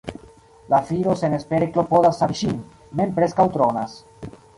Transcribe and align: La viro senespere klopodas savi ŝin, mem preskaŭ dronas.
La 0.73 0.77
viro 0.85 1.11
senespere 1.19 1.67
klopodas 1.75 2.21
savi 2.23 2.37
ŝin, 2.39 2.55
mem 3.01 3.13
preskaŭ 3.21 3.47
dronas. 3.59 3.95